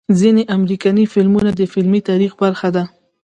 [0.19, 2.83] ځنې امريکني فلمونه د فلمي تاريخ برخه ده